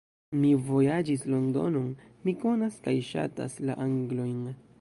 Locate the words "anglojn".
3.89-4.43